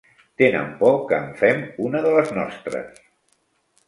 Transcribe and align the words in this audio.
Tenen 0.41 0.69
por 0.79 0.95
que 1.11 1.19
en 1.25 1.29
fem 1.41 1.61
una 1.89 2.01
de 2.05 2.13
les 2.15 2.31
nostres. 2.39 2.97